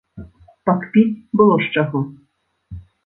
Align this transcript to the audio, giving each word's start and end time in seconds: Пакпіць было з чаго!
Пакпіць 0.69 1.21
было 1.41 1.59
з 1.67 1.69
чаго! 1.75 1.99